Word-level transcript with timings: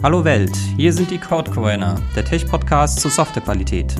Hallo 0.00 0.24
Welt, 0.24 0.56
hier 0.76 0.92
sind 0.92 1.10
die 1.10 1.18
Code 1.18 1.50
Corona, 1.50 2.00
der 2.14 2.24
Tech-Podcast 2.24 3.00
zur 3.00 3.10
Softwarequalität. 3.10 3.96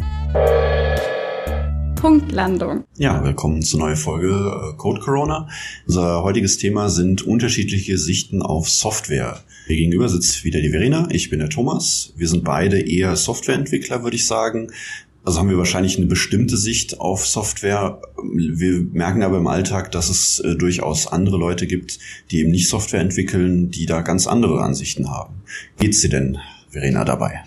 Punktlandung. 1.96 2.84
Ja, 2.96 3.24
willkommen 3.24 3.62
zur 3.62 3.80
neuen 3.80 3.96
Folge 3.96 4.28
äh, 4.28 4.76
Code 4.76 5.00
Corona. 5.00 5.48
Unser 5.88 6.22
heutiges 6.22 6.56
Thema 6.56 6.88
sind 6.88 7.22
unterschiedliche 7.22 7.98
Sichten 7.98 8.42
auf 8.42 8.70
Software. 8.70 9.40
Mir 9.66 9.76
gegenüber 9.76 10.08
sitzt 10.08 10.44
wieder 10.44 10.60
die 10.60 10.70
Verena, 10.70 11.08
ich 11.10 11.30
bin 11.30 11.40
der 11.40 11.48
Thomas. 11.48 12.12
Wir 12.16 12.28
sind 12.28 12.44
beide 12.44 12.80
eher 12.80 13.16
Softwareentwickler, 13.16 14.04
würde 14.04 14.14
ich 14.14 14.26
sagen. 14.26 14.70
Also 15.24 15.40
haben 15.40 15.50
wir 15.50 15.58
wahrscheinlich 15.58 15.96
eine 15.96 16.06
bestimmte 16.06 16.56
Sicht 16.56 17.00
auf 17.00 17.26
Software. 17.26 18.00
Wir 18.22 18.80
merken 18.92 19.22
aber 19.22 19.38
im 19.38 19.46
Alltag, 19.46 19.92
dass 19.92 20.08
es 20.08 20.40
äh, 20.40 20.54
durchaus 20.56 21.06
andere 21.06 21.36
Leute 21.36 21.66
gibt, 21.66 21.98
die 22.30 22.38
eben 22.40 22.50
nicht 22.50 22.68
Software 22.68 23.00
entwickeln, 23.00 23.70
die 23.70 23.86
da 23.86 24.00
ganz 24.00 24.26
andere 24.26 24.62
Ansichten 24.62 25.10
haben. 25.10 25.42
Geht's 25.78 26.00
dir 26.00 26.10
denn, 26.10 26.38
Verena, 26.70 27.04
dabei? 27.04 27.42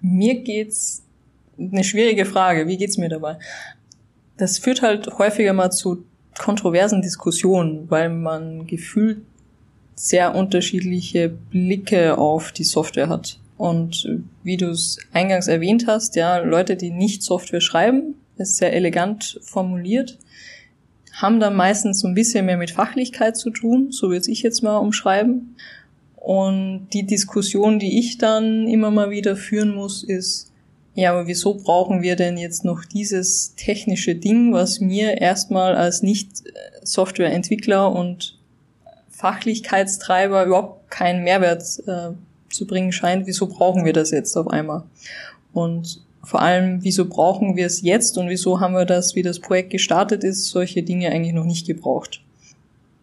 Mir 0.00 0.40
geht's 0.42 1.02
eine 1.58 1.82
schwierige 1.82 2.24
Frage. 2.24 2.68
Wie 2.68 2.76
geht's 2.76 2.98
mir 2.98 3.08
dabei? 3.08 3.38
Das 4.36 4.58
führt 4.58 4.82
halt 4.82 5.18
häufiger 5.18 5.52
mal 5.52 5.70
zu 5.70 6.04
kontroversen 6.38 7.02
Diskussionen, 7.02 7.90
weil 7.90 8.08
man 8.08 8.66
gefühlt 8.66 9.22
sehr 9.96 10.34
unterschiedliche 10.34 11.28
Blicke 11.28 12.16
auf 12.16 12.52
die 12.52 12.64
Software 12.64 13.08
hat. 13.08 13.40
Und 13.58 14.08
wie 14.44 14.56
du 14.56 14.70
es 14.70 14.98
eingangs 15.12 15.48
erwähnt 15.48 15.86
hast, 15.88 16.14
ja, 16.16 16.38
Leute, 16.38 16.76
die 16.76 16.90
nicht 16.90 17.22
Software 17.22 17.60
schreiben, 17.60 18.14
ist 18.36 18.56
sehr 18.56 18.72
elegant 18.72 19.40
formuliert, 19.42 20.16
haben 21.12 21.40
dann 21.40 21.56
meistens 21.56 21.98
so 22.00 22.08
ein 22.08 22.14
bisschen 22.14 22.46
mehr 22.46 22.56
mit 22.56 22.70
Fachlichkeit 22.70 23.36
zu 23.36 23.50
tun, 23.50 23.90
so 23.90 24.10
würde 24.10 24.30
ich 24.30 24.42
jetzt 24.42 24.62
mal 24.62 24.76
umschreiben. 24.76 25.56
Und 26.14 26.88
die 26.92 27.04
Diskussion, 27.04 27.80
die 27.80 27.98
ich 27.98 28.18
dann 28.18 28.68
immer 28.68 28.92
mal 28.92 29.10
wieder 29.10 29.34
führen 29.36 29.74
muss, 29.74 30.04
ist, 30.04 30.52
ja, 30.94 31.10
aber 31.12 31.26
wieso 31.26 31.54
brauchen 31.54 32.02
wir 32.02 32.14
denn 32.16 32.38
jetzt 32.38 32.64
noch 32.64 32.84
dieses 32.84 33.54
technische 33.56 34.14
Ding, 34.14 34.52
was 34.52 34.80
mir 34.80 35.20
erstmal 35.20 35.74
als 35.74 36.02
Nicht-Software-Entwickler 36.02 37.92
und 37.92 38.38
Fachlichkeitstreiber 39.10 40.44
überhaupt 40.44 40.90
keinen 40.90 41.24
Mehrwert 41.24 41.64
äh, 41.86 42.10
zu 42.50 42.66
bringen 42.66 42.92
scheint, 42.92 43.26
wieso 43.26 43.46
brauchen 43.46 43.84
wir 43.84 43.92
das 43.92 44.10
jetzt 44.10 44.36
auf 44.36 44.48
einmal? 44.48 44.84
Und 45.52 46.02
vor 46.22 46.42
allem, 46.42 46.82
wieso 46.82 47.08
brauchen 47.08 47.56
wir 47.56 47.66
es 47.66 47.82
jetzt 47.82 48.18
und 48.18 48.28
wieso 48.28 48.60
haben 48.60 48.74
wir 48.74 48.84
das, 48.84 49.14
wie 49.14 49.22
das 49.22 49.40
Projekt 49.40 49.70
gestartet 49.70 50.24
ist, 50.24 50.48
solche 50.48 50.82
Dinge 50.82 51.10
eigentlich 51.10 51.34
noch 51.34 51.44
nicht 51.44 51.66
gebraucht? 51.66 52.22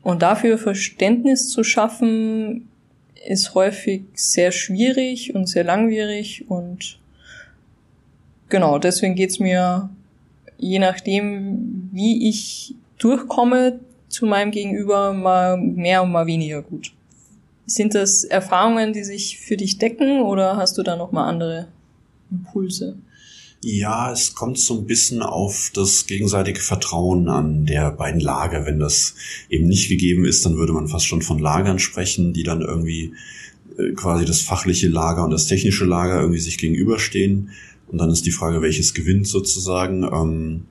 Und 0.04 0.22
dafür 0.22 0.58
Verständnis 0.58 1.50
zu 1.50 1.64
schaffen, 1.64 2.68
ist 3.28 3.56
häufig 3.56 4.04
sehr 4.14 4.52
schwierig 4.52 5.34
und 5.34 5.48
sehr 5.48 5.64
langwierig 5.64 6.46
und 6.48 7.00
genau, 8.50 8.78
deswegen 8.78 9.16
geht's 9.16 9.40
mir, 9.40 9.90
je 10.58 10.80
nachdem, 10.80 11.90
wie 11.92 12.30
ich 12.30 12.76
durchkomme 13.00 13.80
zu 14.08 14.26
meinem 14.26 14.52
Gegenüber, 14.52 15.14
mal 15.14 15.58
mehr 15.58 16.04
und 16.04 16.12
mal 16.12 16.28
weniger 16.28 16.62
gut. 16.62 16.94
Sind 17.66 17.96
das 17.96 18.24
Erfahrungen, 18.24 18.94
die 18.94 19.04
sich 19.04 19.40
für 19.40 19.58
dich 19.58 19.78
decken 19.78 20.22
oder 20.22 20.58
hast 20.58 20.78
du 20.78 20.84
da 20.84 20.96
noch 20.96 21.12
mal 21.12 21.28
andere 21.28 21.68
Impulse? 22.32 22.98
Ja, 23.64 24.12
es 24.12 24.36
kommt 24.36 24.60
so 24.60 24.78
ein 24.78 24.86
bisschen 24.86 25.24
auf 25.24 25.72
das 25.74 26.06
gegenseitige 26.06 26.60
Vertrauen 26.60 27.28
an 27.30 27.66
der 27.66 27.90
beiden 27.92 28.22
Lager. 28.22 28.68
Wenn 28.68 28.80
das 28.80 29.16
eben 29.50 29.66
nicht 29.66 29.90
gegeben 29.90 30.26
ist, 30.26 30.46
dann 30.46 30.58
würde 30.58 30.74
man 30.74 30.88
fast 30.88 31.08
schon 31.08 31.24
von 31.24 31.40
Lagern 31.40 31.80
sprechen, 31.80 32.32
die 32.32 32.44
dann 32.44 32.62
irgendwie 32.62 33.14
äh, 33.80 33.94
quasi 33.94 34.26
das 34.26 34.42
fachliche 34.42 34.88
Lager 34.88 35.24
und 35.24 35.32
das 35.32 35.48
technische 35.48 35.86
Lager 35.86 36.20
irgendwie 36.20 36.40
sich 36.40 36.60
gegenüberstehen. 36.60 37.50
Und 37.88 37.98
dann 37.98 38.12
ist 38.12 38.28
die 38.28 38.32
Frage, 38.32 38.62
welches 38.62 38.94
gewinnt 38.94 39.28
sozusagen. 39.28 40.04
Ähm, 40.04 40.66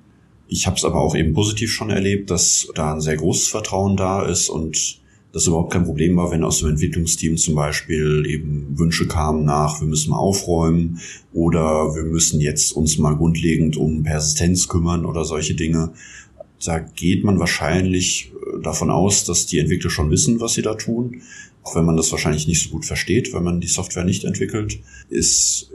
ich 0.47 0.69
habe 0.69 0.77
es 0.77 0.85
aber 0.85 1.01
auch 1.01 1.17
eben 1.17 1.35
positiv 1.35 1.73
schon 1.73 1.91
erlebt, 1.91 2.31
dass 2.31 2.69
da 2.77 2.95
ein 2.95 3.01
sehr 3.01 3.17
großes 3.17 3.49
Vertrauen 3.49 3.97
da 3.97 4.25
ist 4.25 4.49
und 4.49 5.01
das 5.35 5.49
überhaupt 5.49 5.73
kein 5.73 5.85
Problem 5.85 6.17
war, 6.17 6.31
wenn 6.31 6.45
aus 6.45 6.61
dem 6.61 6.69
Entwicklungsteam 6.69 7.37
zum 7.37 7.57
Beispiel 7.57 8.25
eben 8.25 8.79
Wünsche 8.79 9.09
kamen 9.09 9.45
nach, 9.45 9.81
wir 9.81 9.89
müssen 9.89 10.11
mal 10.11 10.19
aufräumen 10.19 11.01
oder 11.33 11.97
wir 11.97 12.05
müssen 12.05 12.41
jetzt 12.41 12.71
uns 12.71 12.99
mal 12.99 13.17
grundlegend 13.17 13.77
um 13.77 14.05
Persistenz 14.05 14.69
kümmern 14.69 15.05
oder 15.05 15.25
solche 15.25 15.55
Dinge. 15.55 15.93
Da 16.65 16.79
geht 16.79 17.25
man 17.25 17.41
wahrscheinlich 17.41 18.31
äh, 18.33 18.63
davon 18.63 18.91
aus, 18.91 19.25
dass 19.25 19.47
die 19.47 19.59
Entwickler 19.59 19.91
schon 19.91 20.09
wissen, 20.13 20.39
was 20.39 20.55
sie 20.55 20.63
da 20.63 20.77
tun. 20.77 21.23
Auch 21.65 21.75
wenn 21.75 21.85
man 21.85 21.97
das 21.97 22.13
wahrscheinlich 22.13 22.47
nicht 22.47 22.63
so 22.63 22.71
gut 22.71 22.85
versteht, 22.85 23.35
wenn 23.35 23.43
man 23.43 23.61
die 23.61 23.67
Software 23.67 24.05
nicht 24.05 24.23
entwickelt, 24.23 24.79
ist 25.09 25.73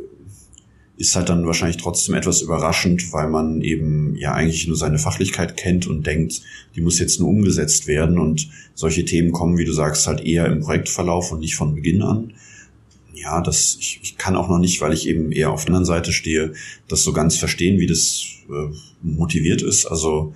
ist 0.99 1.15
halt 1.15 1.29
dann 1.29 1.45
wahrscheinlich 1.45 1.77
trotzdem 1.77 2.13
etwas 2.13 2.41
überraschend, 2.41 3.13
weil 3.13 3.29
man 3.29 3.61
eben 3.61 4.17
ja 4.17 4.33
eigentlich 4.33 4.67
nur 4.67 4.75
seine 4.75 4.99
Fachlichkeit 4.99 5.55
kennt 5.55 5.87
und 5.87 6.05
denkt, 6.05 6.41
die 6.75 6.81
muss 6.81 6.99
jetzt 6.99 7.21
nur 7.21 7.29
umgesetzt 7.29 7.87
werden 7.87 8.19
und 8.19 8.49
solche 8.75 9.05
Themen 9.05 9.31
kommen, 9.31 9.57
wie 9.57 9.63
du 9.63 9.71
sagst, 9.71 10.07
halt 10.07 10.19
eher 10.19 10.47
im 10.47 10.59
Projektverlauf 10.59 11.31
und 11.31 11.39
nicht 11.39 11.55
von 11.55 11.73
Beginn 11.73 12.01
an. 12.01 12.33
Ja, 13.13 13.41
das, 13.41 13.77
ich, 13.79 14.01
ich 14.03 14.17
kann 14.17 14.35
auch 14.35 14.49
noch 14.49 14.59
nicht, 14.59 14.81
weil 14.81 14.91
ich 14.91 15.07
eben 15.07 15.31
eher 15.31 15.51
auf 15.51 15.63
der 15.63 15.69
anderen 15.69 15.85
Seite 15.85 16.11
stehe, 16.11 16.51
das 16.89 17.03
so 17.03 17.13
ganz 17.13 17.37
verstehen, 17.37 17.79
wie 17.79 17.87
das 17.87 18.25
äh, 18.49 18.75
motiviert 19.01 19.61
ist. 19.61 19.85
Also, 19.85 20.33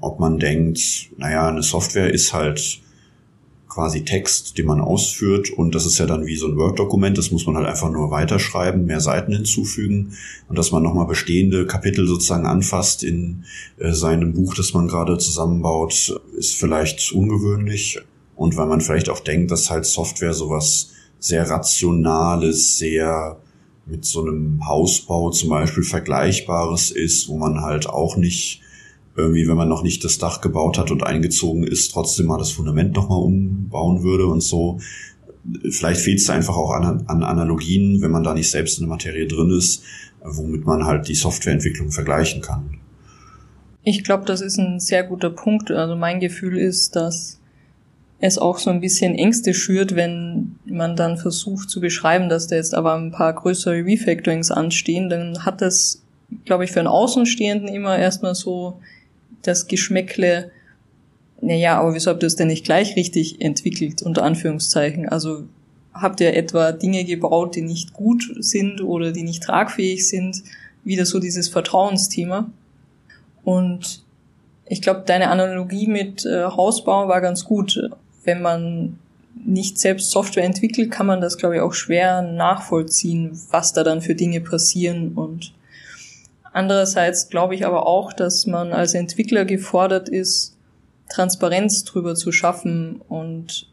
ob 0.00 0.20
man 0.20 0.38
denkt, 0.38 1.10
naja, 1.18 1.48
eine 1.48 1.62
Software 1.62 2.12
ist 2.14 2.32
halt 2.32 2.80
quasi 3.78 4.04
Text, 4.04 4.58
den 4.58 4.66
man 4.66 4.80
ausführt. 4.80 5.50
Und 5.50 5.72
das 5.76 5.86
ist 5.86 5.98
ja 5.98 6.06
dann 6.06 6.26
wie 6.26 6.34
so 6.34 6.48
ein 6.48 6.56
Word-Dokument, 6.56 7.16
das 7.16 7.30
muss 7.30 7.46
man 7.46 7.56
halt 7.56 7.68
einfach 7.68 7.92
nur 7.92 8.10
weiterschreiben, 8.10 8.86
mehr 8.86 8.98
Seiten 8.98 9.32
hinzufügen. 9.32 10.14
Und 10.48 10.58
dass 10.58 10.72
man 10.72 10.82
nochmal 10.82 11.06
bestehende 11.06 11.64
Kapitel 11.64 12.08
sozusagen 12.08 12.44
anfasst 12.44 13.04
in 13.04 13.44
äh, 13.78 13.92
seinem 13.92 14.32
Buch, 14.32 14.54
das 14.54 14.74
man 14.74 14.88
gerade 14.88 15.16
zusammenbaut, 15.18 16.20
ist 16.36 16.56
vielleicht 16.56 17.12
ungewöhnlich. 17.12 18.00
Und 18.34 18.56
weil 18.56 18.66
man 18.66 18.80
vielleicht 18.80 19.10
auch 19.10 19.20
denkt, 19.20 19.52
dass 19.52 19.70
halt 19.70 19.86
Software 19.86 20.34
sowas 20.34 20.90
sehr 21.20 21.48
rationales, 21.48 22.78
sehr 22.78 23.36
mit 23.86 24.04
so 24.04 24.22
einem 24.22 24.66
Hausbau 24.66 25.30
zum 25.30 25.50
Beispiel 25.50 25.84
vergleichbares 25.84 26.90
ist, 26.90 27.28
wo 27.28 27.38
man 27.38 27.60
halt 27.62 27.88
auch 27.88 28.16
nicht 28.16 28.60
irgendwie, 29.18 29.48
wenn 29.48 29.56
man 29.56 29.68
noch 29.68 29.82
nicht 29.82 30.04
das 30.04 30.18
Dach 30.18 30.40
gebaut 30.40 30.78
hat 30.78 30.90
und 30.90 31.02
eingezogen 31.02 31.64
ist, 31.64 31.92
trotzdem 31.92 32.26
mal 32.26 32.38
das 32.38 32.52
Fundament 32.52 32.94
nochmal 32.94 33.18
umbauen 33.18 34.02
würde 34.02 34.26
und 34.26 34.42
so. 34.42 34.78
Vielleicht 35.70 36.00
fehlt 36.00 36.20
es 36.20 36.30
einfach 36.30 36.56
auch 36.56 36.70
an, 36.70 37.04
an 37.06 37.22
Analogien, 37.22 38.00
wenn 38.00 38.10
man 38.10 38.22
da 38.22 38.34
nicht 38.34 38.50
selbst 38.50 38.78
in 38.78 38.84
der 38.84 38.90
Materie 38.90 39.26
drin 39.26 39.50
ist, 39.50 39.82
womit 40.22 40.64
man 40.64 40.84
halt 40.84 41.08
die 41.08 41.14
Softwareentwicklung 41.14 41.90
vergleichen 41.90 42.42
kann. 42.42 42.78
Ich 43.82 44.04
glaube, 44.04 44.24
das 44.24 44.40
ist 44.40 44.58
ein 44.58 44.78
sehr 44.78 45.02
guter 45.02 45.30
Punkt. 45.30 45.70
Also 45.70 45.96
mein 45.96 46.20
Gefühl 46.20 46.56
ist, 46.56 46.94
dass 46.94 47.40
es 48.20 48.38
auch 48.38 48.58
so 48.58 48.70
ein 48.70 48.80
bisschen 48.80 49.14
Ängste 49.14 49.54
schürt, 49.54 49.96
wenn 49.96 50.56
man 50.66 50.96
dann 50.96 51.16
versucht 51.16 51.70
zu 51.70 51.80
beschreiben, 51.80 52.28
dass 52.28 52.48
da 52.48 52.56
jetzt 52.56 52.74
aber 52.74 52.94
ein 52.94 53.12
paar 53.12 53.32
größere 53.32 53.84
Refactorings 53.84 54.50
anstehen, 54.50 55.08
dann 55.08 55.44
hat 55.44 55.60
das, 55.60 56.02
glaube 56.44 56.64
ich, 56.64 56.72
für 56.72 56.80
einen 56.80 56.88
Außenstehenden 56.88 57.68
immer 57.68 57.96
erstmal 57.96 58.34
so 58.34 58.80
das 59.42 59.66
Geschmäckle, 59.66 60.50
naja, 61.40 61.78
aber 61.80 61.94
wieso 61.94 62.10
habt 62.10 62.22
ihr 62.22 62.26
es 62.26 62.36
denn 62.36 62.48
nicht 62.48 62.64
gleich 62.64 62.96
richtig 62.96 63.40
entwickelt, 63.40 64.02
unter 64.02 64.22
Anführungszeichen? 64.24 65.08
Also 65.08 65.44
habt 65.94 66.20
ihr 66.20 66.36
etwa 66.36 66.72
Dinge 66.72 67.04
gebaut, 67.04 67.54
die 67.56 67.62
nicht 67.62 67.92
gut 67.92 68.24
sind 68.38 68.80
oder 68.80 69.12
die 69.12 69.22
nicht 69.22 69.42
tragfähig 69.42 70.08
sind? 70.08 70.42
Wieder 70.84 71.06
so 71.06 71.18
dieses 71.18 71.48
Vertrauensthema. 71.48 72.50
Und 73.44 74.02
ich 74.66 74.82
glaube, 74.82 75.02
deine 75.06 75.30
Analogie 75.30 75.86
mit 75.86 76.26
äh, 76.26 76.44
Hausbau 76.44 77.08
war 77.08 77.20
ganz 77.20 77.44
gut. 77.44 77.80
Wenn 78.24 78.42
man 78.42 78.98
nicht 79.44 79.78
selbst 79.78 80.10
Software 80.10 80.44
entwickelt, 80.44 80.90
kann 80.90 81.06
man 81.06 81.20
das, 81.20 81.38
glaube 81.38 81.56
ich, 81.56 81.60
auch 81.60 81.72
schwer 81.72 82.22
nachvollziehen, 82.22 83.30
was 83.50 83.72
da 83.72 83.84
dann 83.84 84.02
für 84.02 84.14
Dinge 84.14 84.40
passieren 84.40 85.12
und 85.14 85.52
Andererseits 86.52 87.28
glaube 87.28 87.54
ich 87.54 87.66
aber 87.66 87.86
auch, 87.86 88.12
dass 88.12 88.46
man 88.46 88.72
als 88.72 88.94
Entwickler 88.94 89.44
gefordert 89.44 90.08
ist, 90.08 90.56
Transparenz 91.08 91.84
drüber 91.84 92.14
zu 92.14 92.32
schaffen. 92.32 93.00
Und 93.08 93.68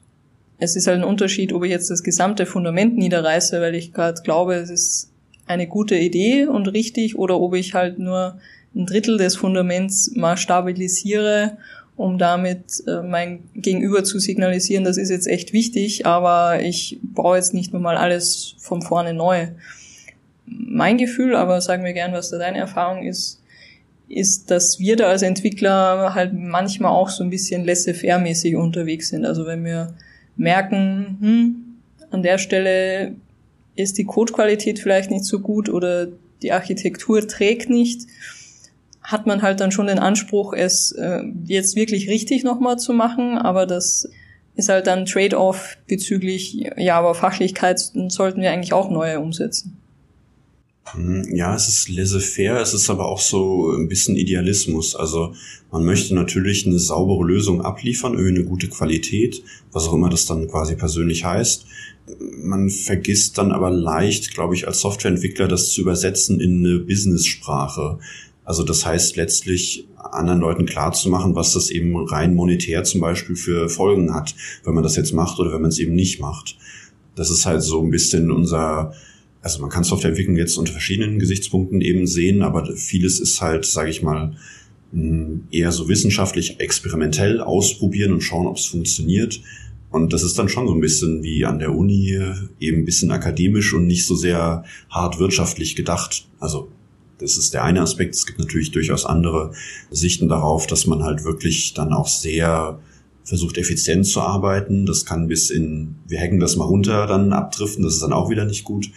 es 0.57 0.75
ist 0.75 0.87
halt 0.87 0.99
ein 0.99 1.03
Unterschied, 1.03 1.53
ob 1.53 1.63
ich 1.63 1.71
jetzt 1.71 1.89
das 1.89 2.03
gesamte 2.03 2.45
Fundament 2.45 2.97
niederreiße, 2.97 3.59
weil 3.61 3.75
ich 3.75 3.93
gerade 3.93 4.21
glaube, 4.21 4.55
es 4.55 4.69
ist 4.69 5.11
eine 5.47 5.67
gute 5.67 5.95
Idee 5.95 6.45
und 6.45 6.67
richtig, 6.67 7.17
oder 7.17 7.39
ob 7.39 7.53
ich 7.53 7.73
halt 7.73 7.99
nur 7.99 8.39
ein 8.75 8.85
Drittel 8.85 9.17
des 9.17 9.35
Fundaments 9.35 10.11
mal 10.15 10.37
stabilisiere, 10.37 11.57
um 11.95 12.17
damit 12.17 12.83
äh, 12.87 13.01
mein 13.01 13.43
Gegenüber 13.53 14.03
zu 14.03 14.19
signalisieren, 14.19 14.83
das 14.83 14.97
ist 14.97 15.09
jetzt 15.09 15.27
echt 15.27 15.53
wichtig, 15.53 16.05
aber 16.05 16.61
ich 16.61 16.99
brauche 17.01 17.37
jetzt 17.37 17.53
nicht 17.53 17.71
nur 17.71 17.81
mal 17.81 17.95
alles 17.95 18.55
von 18.57 18.81
vorne 18.81 19.13
neu 19.13 19.47
mein 20.45 20.97
Gefühl, 20.97 21.35
aber 21.35 21.61
sagen 21.61 21.83
wir 21.83 21.93
gern, 21.93 22.13
was 22.13 22.29
da 22.29 22.37
deine 22.37 22.59
Erfahrung 22.59 23.03
ist, 23.03 23.41
ist, 24.07 24.51
dass 24.51 24.79
wir 24.79 24.95
da 24.95 25.07
als 25.07 25.23
Entwickler 25.23 26.13
halt 26.13 26.33
manchmal 26.33 26.91
auch 26.91 27.09
so 27.09 27.23
ein 27.23 27.29
bisschen 27.29 27.65
laissez-faire-mäßig 27.65 28.55
unterwegs 28.55 29.09
sind. 29.09 29.25
Also 29.25 29.45
wenn 29.45 29.65
wir 29.65 29.95
merken, 30.35 31.17
hm, 31.19 31.55
an 32.11 32.21
der 32.21 32.37
Stelle 32.37 33.15
ist 33.75 33.97
die 33.97 34.05
Codequalität 34.05 34.79
vielleicht 34.79 35.11
nicht 35.11 35.25
so 35.25 35.39
gut 35.39 35.69
oder 35.69 36.07
die 36.41 36.51
Architektur 36.51 37.27
trägt 37.27 37.69
nicht, 37.69 38.01
hat 39.01 39.27
man 39.27 39.41
halt 39.41 39.59
dann 39.59 39.71
schon 39.71 39.87
den 39.87 39.99
Anspruch, 39.99 40.53
es 40.53 40.91
äh, 40.91 41.23
jetzt 41.45 41.75
wirklich 41.75 42.09
richtig 42.09 42.43
nochmal 42.43 42.77
zu 42.77 42.93
machen, 42.93 43.37
aber 43.37 43.65
das 43.65 44.09
ist 44.55 44.69
halt 44.69 44.87
dann 44.87 45.05
Trade-off 45.05 45.77
bezüglich, 45.87 46.71
ja, 46.77 46.97
aber 46.97 47.13
Fachlichkeit 47.13 47.79
sollten 48.07 48.41
wir 48.41 48.51
eigentlich 48.51 48.73
auch 48.73 48.89
neue 48.89 49.19
umsetzen. 49.19 49.77
Hm, 50.91 51.35
ja, 51.35 51.55
es 51.55 51.67
ist 51.67 51.89
laissez-faire, 51.89 52.61
es 52.61 52.73
ist 52.73 52.89
aber 52.89 53.07
auch 53.07 53.19
so 53.19 53.71
ein 53.71 53.87
bisschen 53.87 54.15
Idealismus. 54.15 54.95
Also 54.95 55.33
man 55.71 55.83
möchte 55.83 56.13
natürlich 56.13 56.65
eine 56.65 56.79
saubere 56.79 57.23
Lösung 57.25 57.61
abliefern, 57.61 58.17
eine 58.17 58.43
gute 58.43 58.67
Qualität, 58.67 59.43
was 59.71 59.87
auch 59.87 59.93
immer 59.93 60.09
das 60.09 60.25
dann 60.25 60.47
quasi 60.47 60.75
persönlich 60.75 61.25
heißt. 61.25 61.65
Man 62.37 62.69
vergisst 62.69 63.37
dann 63.39 63.51
aber 63.51 63.71
leicht, 63.71 64.35
glaube 64.35 64.53
ich, 64.53 64.67
als 64.67 64.81
Softwareentwickler 64.81 65.47
das 65.47 65.69
zu 65.69 65.81
übersetzen 65.81 66.39
in 66.39 66.63
eine 66.65 66.79
Business-Sprache. 66.79 67.97
Also 68.43 68.61
das 68.61 68.85
heißt 68.85 69.15
letztlich 69.15 69.87
anderen 69.97 70.39
Leuten 70.39 70.67
klarzumachen, 70.67 71.33
was 71.33 71.53
das 71.53 71.71
eben 71.71 71.97
rein 71.97 72.35
monetär 72.35 72.83
zum 72.83 73.01
Beispiel 73.01 73.35
für 73.35 73.69
Folgen 73.69 74.13
hat, 74.13 74.35
wenn 74.63 74.75
man 74.75 74.83
das 74.83 74.95
jetzt 74.95 75.13
macht 75.13 75.39
oder 75.39 75.51
wenn 75.51 75.61
man 75.61 75.69
es 75.69 75.79
eben 75.79 75.95
nicht 75.95 76.19
macht. 76.19 76.57
Das 77.15 77.31
ist 77.31 77.47
halt 77.47 77.63
so 77.63 77.81
ein 77.81 77.89
bisschen 77.89 78.29
unser 78.29 78.93
also 79.45 79.61
man 79.61 79.69
kann 79.69 79.83
Softwareentwicklung 79.83 80.37
jetzt 80.37 80.57
unter 80.57 80.71
verschiedenen 80.71 81.19
Gesichtspunkten 81.19 81.79
eben 81.79 82.07
sehen, 82.07 82.41
aber 82.41 82.75
vieles 82.75 83.19
ist 83.19 83.41
halt, 83.41 83.63
sage 83.63 83.91
ich 83.91 84.01
mal, 84.01 84.35
hm, 84.91 85.43
eher 85.51 85.71
so 85.71 85.87
wissenschaftlich 85.87 86.59
experimentell 86.59 87.39
ausprobieren 87.39 88.11
und 88.11 88.21
schauen, 88.21 88.47
ob 88.47 88.57
es 88.57 88.65
funktioniert. 88.65 89.39
Und 89.91 90.13
das 90.13 90.23
ist 90.23 90.39
dann 90.39 90.49
schon 90.49 90.65
so 90.65 90.73
ein 90.73 90.81
bisschen 90.81 91.21
wie 91.21 91.45
an 91.45 91.59
der 91.59 91.75
Uni, 91.75 92.19
eben 92.59 92.79
ein 92.79 92.85
bisschen 92.85 93.11
akademisch 93.11 93.71
und 93.75 93.85
nicht 93.85 94.07
so 94.07 94.15
sehr 94.15 94.65
hart 94.89 95.19
wirtschaftlich 95.19 95.75
gedacht. 95.75 96.27
Also 96.39 96.69
das 97.19 97.37
ist 97.37 97.53
der 97.53 97.63
eine 97.63 97.81
Aspekt. 97.81 98.15
Es 98.15 98.25
gibt 98.25 98.39
natürlich 98.39 98.71
durchaus 98.71 99.05
andere 99.05 99.53
Sichten 99.91 100.27
darauf, 100.27 100.65
dass 100.65 100.87
man 100.87 101.03
halt 101.03 101.23
wirklich 101.23 101.75
dann 101.75 101.93
auch 101.93 102.07
sehr 102.07 102.79
versucht 103.23 103.59
effizient 103.59 104.07
zu 104.07 104.21
arbeiten. 104.21 104.87
Das 104.87 105.05
kann 105.05 105.27
bis 105.27 105.51
in, 105.51 105.95
wir 106.07 106.19
hacken 106.19 106.39
das 106.39 106.55
mal 106.55 106.65
runter, 106.65 107.05
dann 107.05 107.31
abdriften. 107.31 107.83
Das 107.83 107.93
ist 107.93 108.01
dann 108.01 108.11
auch 108.11 108.31
wieder 108.31 108.45
nicht 108.45 108.63
gut. 108.63 108.89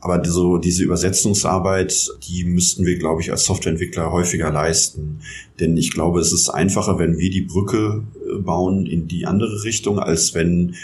Aber 0.00 0.24
so 0.24 0.56
diese 0.56 0.82
Übersetzungsarbeit, 0.82 2.10
die 2.26 2.44
müssten 2.44 2.86
wir, 2.86 2.98
glaube 2.98 3.20
ich, 3.20 3.30
als 3.30 3.44
Softwareentwickler 3.44 4.10
häufiger 4.10 4.50
leisten. 4.50 5.20
Denn 5.60 5.76
ich 5.76 5.90
glaube, 5.92 6.20
es 6.20 6.32
ist 6.32 6.48
einfacher, 6.48 6.98
wenn 6.98 7.18
wir 7.18 7.30
die 7.30 7.42
Brücke 7.42 8.02
äh, 8.14 8.38
bauen 8.38 8.86
in 8.86 9.08
die 9.08 9.26
andere 9.26 9.62
Richtung, 9.62 9.98
als 9.98 10.34
wenn 10.34 10.74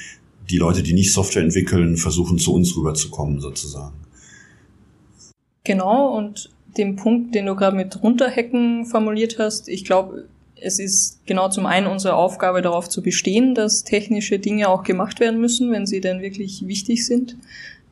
die 0.50 0.58
Leute, 0.58 0.82
die 0.82 0.92
nicht 0.92 1.12
Software 1.12 1.42
entwickeln, 1.42 1.96
versuchen, 1.96 2.38
zu 2.38 2.54
uns 2.54 2.76
rüberzukommen, 2.76 3.40
sozusagen. 3.40 3.94
Genau, 5.64 6.16
und 6.16 6.50
den 6.76 6.96
Punkt, 6.96 7.34
den 7.34 7.46
du 7.46 7.56
gerade 7.56 7.76
mit 7.76 8.02
runterhacken 8.02 8.84
formuliert 8.84 9.38
hast, 9.38 9.68
ich 9.68 9.84
glaube, 9.84 10.26
es 10.60 10.78
ist 10.78 11.26
genau 11.26 11.48
zum 11.48 11.66
einen 11.66 11.86
unsere 11.86 12.14
Aufgabe, 12.14 12.62
darauf 12.62 12.88
zu 12.88 13.02
bestehen, 13.02 13.54
dass 13.54 13.82
technische 13.82 14.38
Dinge 14.38 14.68
auch 14.68 14.84
gemacht 14.84 15.20
werden 15.20 15.40
müssen, 15.40 15.72
wenn 15.72 15.86
sie 15.86 16.00
denn 16.00 16.20
wirklich 16.20 16.66
wichtig 16.66 17.06
sind 17.06 17.36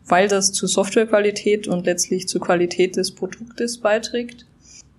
weil 0.07 0.29
das 0.29 0.53
zur 0.53 0.69
Softwarequalität 0.69 1.67
und 1.69 1.87
letztlich 1.87 2.29
zur 2.29 2.41
Qualität 2.41 2.97
des 2.97 3.13
Produktes 3.13 3.79
beiträgt 3.79 4.47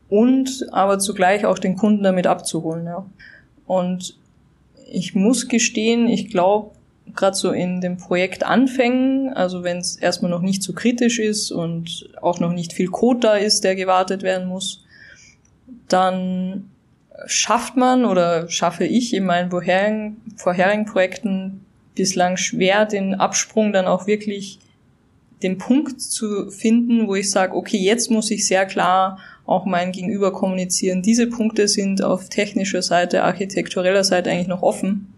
und 0.10 0.68
aber 0.72 1.00
zugleich 1.00 1.46
auch 1.46 1.60
den 1.60 1.75
Kunden 1.75 2.04
damit 2.04 2.28
abzuholen. 2.28 2.86
Ja. 2.86 3.06
Und 3.68 4.18
ich 4.92 5.16
muss 5.16 5.48
gestehen, 5.48 6.07
ich 6.07 6.30
glaube, 6.30 6.72
gerade 7.16 7.36
so 7.36 7.52
in 7.52 7.81
dem 7.81 7.98
Projekt 7.98 8.44
Anfängen, 8.44 9.34
also 9.34 9.63
wenn 9.63 9.78
es 9.78 9.96
erstmal 9.96 10.31
noch 10.31 10.42
nicht 10.42 10.63
so 10.63 10.74
kritisch 10.74 11.19
ist 11.19 11.52
und 11.52 12.10
auch 12.22 12.40
noch 12.40 12.52
nicht 12.52 12.74
viel 12.74 12.88
Code 12.88 13.19
da 13.19 13.36
ist, 13.36 13.63
der 13.63 13.75
gewartet 13.75 14.24
werden 14.24 14.48
muss, 14.48 14.84
dann 15.88 16.69
schafft 17.28 17.78
man 17.78 18.06
oder 18.06 18.50
schaffe 18.50 18.86
ich 18.86 19.13
in 19.13 19.25
meinen 19.25 19.52
vorherigen, 19.52 20.18
vorherigen 20.36 20.86
Projekten 20.86 21.66
bislang 21.96 22.38
schwer, 22.38 22.86
den 22.86 23.16
Absprung 23.16 23.72
dann 23.72 23.86
auch 23.86 24.07
wirklich 24.07 24.60
den 25.43 25.57
Punkt 25.57 26.01
zu 26.01 26.49
finden, 26.49 27.07
wo 27.07 27.15
ich 27.15 27.29
sage, 27.29 27.55
okay, 27.55 27.77
jetzt 27.77 28.09
muss 28.09 28.31
ich 28.31 28.47
sehr 28.47 28.65
klar 28.65 29.19
auch 29.45 29.65
mein 29.65 29.91
Gegenüber 29.91 30.31
kommunizieren. 30.33 31.01
Diese 31.01 31.27
Punkte 31.27 31.67
sind 31.67 32.01
auf 32.01 32.29
technischer 32.29 32.81
Seite, 32.81 33.23
architektureller 33.23 34.03
Seite 34.03 34.31
eigentlich 34.31 34.47
noch 34.47 34.63
offen. 34.63 35.13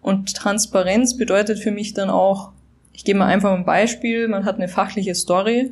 Und 0.00 0.34
Transparenz 0.34 1.16
bedeutet 1.16 1.58
für 1.58 1.70
mich 1.70 1.94
dann 1.94 2.10
auch, 2.10 2.52
ich 2.92 3.04
gebe 3.04 3.18
mal 3.18 3.26
einfach 3.26 3.52
ein 3.52 3.64
Beispiel, 3.64 4.28
man 4.28 4.44
hat 4.44 4.56
eine 4.56 4.68
fachliche 4.68 5.14
Story 5.14 5.70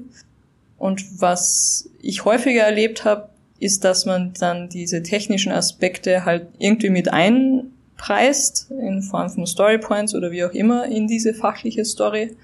und 0.78 1.20
was 1.20 1.88
ich 2.00 2.24
häufiger 2.24 2.62
erlebt 2.62 3.04
habe, 3.04 3.28
ist, 3.60 3.84
dass 3.84 4.06
man 4.06 4.32
dann 4.40 4.68
diese 4.68 5.04
technischen 5.04 5.52
Aspekte 5.52 6.24
halt 6.24 6.48
irgendwie 6.58 6.90
mit 6.90 7.12
einpreist, 7.12 8.72
in 8.72 9.02
Form 9.02 9.30
von 9.30 9.46
Storypoints 9.46 10.16
oder 10.16 10.32
wie 10.32 10.44
auch 10.44 10.50
immer 10.50 10.86
in 10.86 11.06
diese 11.06 11.34
fachliche 11.34 11.84
Story 11.84 12.36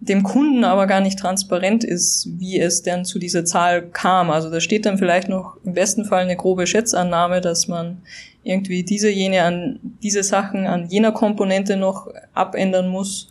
dem 0.00 0.22
Kunden 0.22 0.64
aber 0.64 0.86
gar 0.86 1.00
nicht 1.00 1.18
transparent 1.18 1.84
ist, 1.84 2.26
wie 2.38 2.58
es 2.58 2.82
denn 2.82 3.04
zu 3.04 3.18
dieser 3.18 3.44
Zahl 3.44 3.82
kam. 3.82 4.30
Also 4.30 4.50
da 4.50 4.60
steht 4.60 4.86
dann 4.86 4.96
vielleicht 4.96 5.28
noch 5.28 5.56
im 5.62 5.74
besten 5.74 6.06
Fall 6.06 6.22
eine 6.22 6.36
grobe 6.36 6.66
Schätzannahme, 6.66 7.42
dass 7.42 7.68
man 7.68 7.98
irgendwie 8.42 8.82
diese 8.82 9.10
jene 9.10 9.42
an 9.42 9.78
diese 10.02 10.22
Sachen 10.22 10.66
an 10.66 10.88
jener 10.88 11.12
Komponente 11.12 11.76
noch 11.76 12.08
abändern 12.32 12.88
muss 12.88 13.28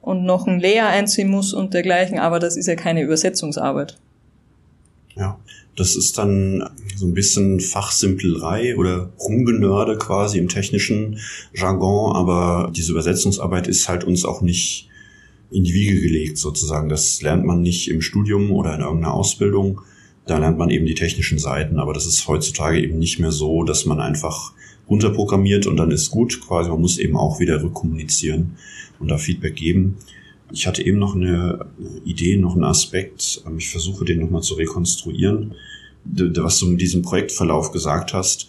und 0.00 0.24
noch 0.24 0.48
ein 0.48 0.58
Layer 0.58 0.88
einziehen 0.88 1.30
muss 1.30 1.54
und 1.54 1.74
dergleichen, 1.74 2.18
aber 2.18 2.40
das 2.40 2.56
ist 2.56 2.66
ja 2.66 2.74
keine 2.74 3.02
Übersetzungsarbeit. 3.02 3.96
Ja, 5.14 5.38
das 5.76 5.94
ist 5.94 6.18
dann 6.18 6.68
so 6.96 7.06
ein 7.06 7.14
bisschen 7.14 7.60
Fachsimplerei 7.60 8.76
oder 8.76 9.10
Rumgenörde 9.20 9.96
quasi 9.98 10.38
im 10.38 10.48
technischen 10.48 11.20
Jargon, 11.54 12.16
aber 12.16 12.72
diese 12.74 12.90
Übersetzungsarbeit 12.90 13.68
ist 13.68 13.88
halt 13.88 14.02
uns 14.02 14.24
auch 14.24 14.42
nicht 14.42 14.88
in 15.52 15.64
die 15.64 15.74
Wiege 15.74 16.00
gelegt 16.00 16.38
sozusagen. 16.38 16.88
Das 16.88 17.22
lernt 17.22 17.44
man 17.44 17.62
nicht 17.62 17.88
im 17.88 18.00
Studium 18.00 18.50
oder 18.50 18.74
in 18.74 18.80
irgendeiner 18.80 19.14
Ausbildung. 19.14 19.80
Da 20.26 20.38
lernt 20.38 20.58
man 20.58 20.70
eben 20.70 20.86
die 20.86 20.94
technischen 20.94 21.38
Seiten, 21.38 21.78
aber 21.78 21.92
das 21.92 22.06
ist 22.06 22.26
heutzutage 22.28 22.80
eben 22.80 22.98
nicht 22.98 23.18
mehr 23.18 23.32
so, 23.32 23.64
dass 23.64 23.86
man 23.86 24.00
einfach 24.00 24.52
runterprogrammiert 24.88 25.66
und 25.66 25.76
dann 25.76 25.90
ist 25.90 26.10
gut. 26.10 26.40
Quasi 26.40 26.70
man 26.70 26.80
muss 26.80 26.98
eben 26.98 27.16
auch 27.16 27.40
wieder 27.40 27.62
rückkommunizieren 27.62 28.52
und 28.98 29.08
da 29.08 29.18
Feedback 29.18 29.56
geben. 29.56 29.96
Ich 30.52 30.66
hatte 30.66 30.84
eben 30.84 30.98
noch 30.98 31.16
eine 31.16 31.66
Idee, 32.04 32.36
noch 32.36 32.54
einen 32.54 32.64
Aspekt. 32.64 33.42
Ich 33.56 33.70
versuche 33.70 34.04
den 34.04 34.20
nochmal 34.20 34.42
zu 34.42 34.54
rekonstruieren. 34.54 35.54
Was 36.04 36.58
du 36.58 36.66
mit 36.66 36.80
diesem 36.80 37.02
Projektverlauf 37.02 37.72
gesagt 37.72 38.12
hast. 38.12 38.48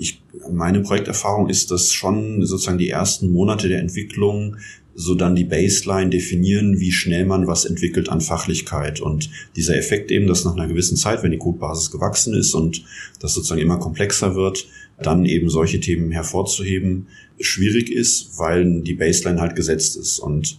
Ich, 0.00 0.22
meine 0.50 0.80
Projekterfahrung 0.80 1.48
ist, 1.48 1.70
dass 1.70 1.92
schon 1.92 2.44
sozusagen 2.46 2.78
die 2.78 2.88
ersten 2.88 3.30
Monate 3.30 3.68
der 3.68 3.80
Entwicklung 3.80 4.56
so 4.94 5.14
dann 5.14 5.36
die 5.36 5.44
Baseline 5.44 6.10
definieren, 6.10 6.80
wie 6.80 6.92
schnell 6.92 7.24
man 7.24 7.46
was 7.46 7.64
entwickelt 7.64 8.08
an 8.08 8.20
Fachlichkeit. 8.20 9.00
Und 9.00 9.30
dieser 9.56 9.76
Effekt 9.76 10.10
eben, 10.10 10.26
dass 10.26 10.44
nach 10.44 10.56
einer 10.56 10.68
gewissen 10.68 10.96
Zeit, 10.96 11.22
wenn 11.22 11.30
die 11.30 11.38
Codebasis 11.38 11.90
gewachsen 11.90 12.34
ist 12.34 12.54
und 12.54 12.84
das 13.20 13.34
sozusagen 13.34 13.60
immer 13.60 13.78
komplexer 13.78 14.34
wird, 14.34 14.66
dann 15.02 15.24
eben 15.24 15.48
solche 15.48 15.80
Themen 15.80 16.10
hervorzuheben, 16.10 17.06
schwierig 17.38 17.90
ist, 17.90 18.38
weil 18.38 18.82
die 18.82 18.94
Baseline 18.94 19.40
halt 19.40 19.56
gesetzt 19.56 19.96
ist. 19.96 20.18
Und 20.18 20.58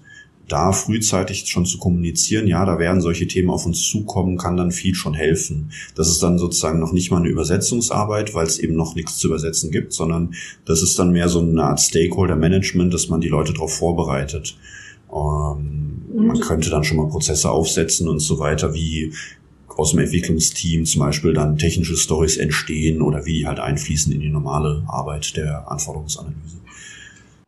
da 0.51 0.73
frühzeitig 0.73 1.47
schon 1.47 1.65
zu 1.65 1.77
kommunizieren, 1.77 2.47
ja, 2.47 2.65
da 2.65 2.77
werden 2.79 3.01
solche 3.01 3.27
Themen 3.27 3.49
auf 3.49 3.65
uns 3.65 3.81
zukommen, 3.81 4.37
kann 4.37 4.57
dann 4.57 4.71
viel 4.71 4.95
schon 4.95 5.13
helfen. 5.13 5.71
Das 5.95 6.09
ist 6.09 6.21
dann 6.21 6.37
sozusagen 6.37 6.79
noch 6.79 6.91
nicht 6.91 7.11
mal 7.11 7.17
eine 7.17 7.29
Übersetzungsarbeit, 7.29 8.33
weil 8.33 8.45
es 8.45 8.59
eben 8.59 8.75
noch 8.75 8.95
nichts 8.95 9.17
zu 9.17 9.27
übersetzen 9.27 9.71
gibt, 9.71 9.93
sondern 9.93 10.33
das 10.65 10.81
ist 10.81 10.99
dann 10.99 11.11
mehr 11.11 11.29
so 11.29 11.39
eine 11.39 11.63
Art 11.63 11.79
Stakeholder-Management, 11.79 12.93
dass 12.93 13.07
man 13.07 13.21
die 13.21 13.29
Leute 13.29 13.53
darauf 13.53 13.73
vorbereitet. 13.73 14.57
Ähm, 15.11 16.03
man 16.13 16.39
könnte 16.39 16.69
dann 16.69 16.83
schon 16.83 16.97
mal 16.97 17.09
Prozesse 17.09 17.49
aufsetzen 17.49 18.07
und 18.07 18.19
so 18.19 18.39
weiter, 18.39 18.73
wie 18.73 19.13
aus 19.67 19.91
dem 19.91 19.99
Entwicklungsteam 19.99 20.85
zum 20.85 20.99
Beispiel 20.99 21.33
dann 21.33 21.57
technische 21.57 21.95
Stories 21.95 22.37
entstehen 22.37 23.01
oder 23.01 23.25
wie 23.25 23.39
die 23.39 23.47
halt 23.47 23.59
einfließen 23.59 24.11
in 24.11 24.19
die 24.19 24.29
normale 24.29 24.83
Arbeit 24.87 25.35
der 25.37 25.71
Anforderungsanalyse. 25.71 26.57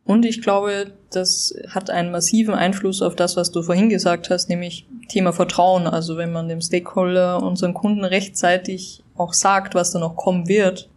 Und 0.06 0.26
ich 0.26 0.42
glaube, 0.42 0.92
das 1.10 1.54
hat 1.68 1.88
einen 1.88 2.10
massiven 2.10 2.54
Einfluss 2.54 3.00
auf 3.00 3.16
das, 3.16 3.36
was 3.36 3.52
du 3.52 3.62
vorhin 3.62 3.88
gesagt 3.88 4.28
hast, 4.28 4.50
nämlich 4.50 4.86
Thema 5.08 5.32
Vertrauen. 5.32 5.86
Also 5.86 6.16
wenn 6.18 6.32
man 6.32 6.48
dem 6.48 6.60
Stakeholder, 6.60 7.42
unseren 7.42 7.72
Kunden 7.72 8.04
rechtzeitig 8.04 9.02
auch 9.16 9.32
sagt, 9.32 9.74
was 9.74 9.92
da 9.92 9.98
noch 9.98 10.16
kommen 10.16 10.46
wird 10.46 10.90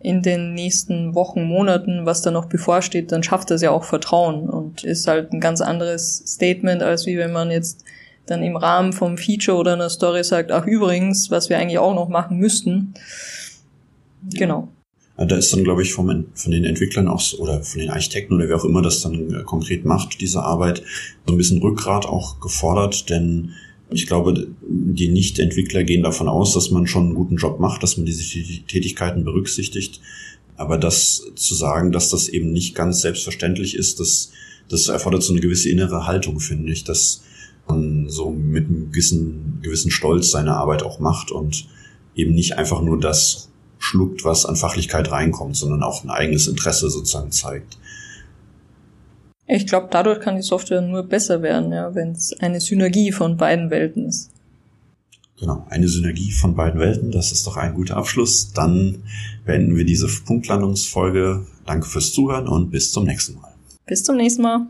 in 0.00 0.22
den 0.22 0.52
nächsten 0.52 1.14
Wochen, 1.14 1.44
Monaten, 1.44 2.04
was 2.04 2.20
da 2.20 2.30
noch 2.30 2.44
bevorsteht, 2.44 3.10
dann 3.10 3.22
schafft 3.22 3.50
das 3.50 3.62
ja 3.62 3.70
auch 3.70 3.84
Vertrauen 3.84 4.48
und 4.48 4.84
ist 4.84 5.08
halt 5.08 5.32
ein 5.32 5.40
ganz 5.40 5.62
anderes 5.62 6.22
Statement, 6.26 6.82
als 6.82 7.06
wie 7.06 7.16
wenn 7.16 7.32
man 7.32 7.50
jetzt 7.50 7.84
dann 8.26 8.42
im 8.42 8.56
Rahmen 8.56 8.92
vom 8.92 9.16
Feature 9.16 9.56
oder 9.56 9.72
einer 9.72 9.88
Story 9.88 10.22
sagt, 10.22 10.52
ach 10.52 10.66
übrigens, 10.66 11.30
was 11.30 11.48
wir 11.48 11.58
eigentlich 11.58 11.78
auch 11.78 11.94
noch 11.94 12.08
machen 12.08 12.36
müssten. 12.36 12.94
Genau. 14.34 14.68
Da 15.18 15.36
ist 15.36 15.52
dann, 15.52 15.64
glaube 15.64 15.82
ich, 15.82 15.92
vom, 15.92 16.26
von 16.34 16.52
den 16.52 16.64
Entwicklern 16.64 17.08
auch 17.08 17.32
oder 17.38 17.62
von 17.62 17.80
den 17.80 17.90
Architekten 17.90 18.34
oder 18.34 18.48
wer 18.48 18.56
auch 18.56 18.64
immer 18.64 18.82
das 18.82 19.00
dann 19.00 19.34
äh, 19.34 19.42
konkret 19.44 19.84
macht, 19.84 20.20
diese 20.20 20.42
Arbeit, 20.42 20.82
so 21.26 21.32
ein 21.32 21.38
bisschen 21.38 21.62
Rückgrat 21.62 22.04
auch 22.04 22.40
gefordert, 22.40 23.08
denn 23.08 23.52
ich 23.90 24.06
glaube, 24.06 24.48
die 24.68 25.08
Nicht-Entwickler 25.08 25.84
gehen 25.84 26.02
davon 26.02 26.28
aus, 26.28 26.52
dass 26.52 26.70
man 26.70 26.86
schon 26.86 27.06
einen 27.06 27.14
guten 27.14 27.36
Job 27.36 27.60
macht, 27.60 27.82
dass 27.82 27.96
man 27.96 28.04
diese 28.04 28.24
Tätigkeiten 28.66 29.24
berücksichtigt. 29.24 30.00
Aber 30.56 30.76
das 30.76 31.22
zu 31.36 31.54
sagen, 31.54 31.92
dass 31.92 32.10
das 32.10 32.28
eben 32.28 32.52
nicht 32.52 32.74
ganz 32.74 33.00
selbstverständlich 33.00 33.76
ist, 33.76 34.00
das, 34.00 34.32
das 34.68 34.88
erfordert 34.88 35.22
so 35.22 35.32
eine 35.32 35.40
gewisse 35.40 35.70
innere 35.70 36.06
Haltung, 36.06 36.40
finde 36.40 36.72
ich, 36.72 36.82
dass 36.82 37.22
man 37.68 38.08
so 38.08 38.30
mit 38.30 38.66
einem 38.66 38.90
gewissen, 38.90 39.60
gewissen 39.62 39.90
Stolz 39.90 40.30
seine 40.30 40.54
Arbeit 40.54 40.82
auch 40.82 40.98
macht 40.98 41.30
und 41.30 41.66
eben 42.16 42.34
nicht 42.34 42.58
einfach 42.58 42.82
nur 42.82 42.98
das 42.98 43.50
schluckt, 43.86 44.24
was 44.24 44.44
an 44.44 44.56
Fachlichkeit 44.56 45.10
reinkommt, 45.10 45.56
sondern 45.56 45.82
auch 45.82 46.02
ein 46.04 46.10
eigenes 46.10 46.48
Interesse 46.48 46.90
sozusagen 46.90 47.30
zeigt. 47.30 47.78
Ich 49.46 49.66
glaube, 49.66 49.88
dadurch 49.90 50.20
kann 50.20 50.36
die 50.36 50.42
Software 50.42 50.80
nur 50.80 51.04
besser 51.04 51.40
werden, 51.40 51.72
ja, 51.72 51.94
wenn 51.94 52.10
es 52.10 52.32
eine 52.40 52.60
Synergie 52.60 53.12
von 53.12 53.36
beiden 53.36 53.70
Welten 53.70 54.06
ist. 54.06 54.30
Genau, 55.38 55.66
eine 55.68 55.86
Synergie 55.86 56.32
von 56.32 56.54
beiden 56.56 56.80
Welten, 56.80 57.12
das 57.12 57.30
ist 57.30 57.46
doch 57.46 57.56
ein 57.56 57.74
guter 57.74 57.96
Abschluss. 57.96 58.52
Dann 58.52 59.02
beenden 59.44 59.76
wir 59.76 59.84
diese 59.84 60.08
Punktlandungsfolge. 60.24 61.46
Danke 61.66 61.86
fürs 61.86 62.12
Zuhören 62.12 62.48
und 62.48 62.70
bis 62.70 62.90
zum 62.90 63.04
nächsten 63.04 63.36
Mal. 63.40 63.52
Bis 63.86 64.02
zum 64.02 64.16
nächsten 64.16 64.42
Mal. 64.42 64.66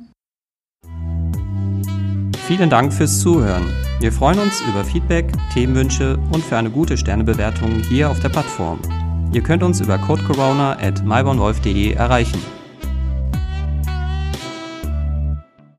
Vielen 2.46 2.68
Dank 2.68 2.92
fürs 2.92 3.20
Zuhören. 3.20 3.64
Wir 4.00 4.12
freuen 4.12 4.38
uns 4.38 4.60
über 4.68 4.84
Feedback, 4.84 5.32
Themenwünsche 5.54 6.18
und 6.32 6.44
für 6.44 6.56
eine 6.56 6.70
gute 6.70 6.98
Sternebewertung 6.98 7.82
hier 7.88 8.10
auf 8.10 8.20
der 8.20 8.28
Plattform. 8.28 8.78
Ihr 9.32 9.42
könnt 9.42 9.62
uns 9.62 9.80
über 9.80 9.98
codecorona 9.98 10.72
at 10.78 11.04
erreichen. 11.92 12.55